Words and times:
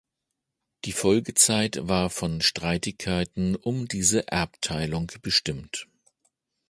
Die 0.85 0.93
Folgezeit 0.93 1.87
war 1.87 2.09
von 2.09 2.41
Streitigkeiten 2.41 3.55
um 3.55 3.87
diese 3.87 4.27
Erbteilung 4.29 5.11
bestimmt. 5.21 5.87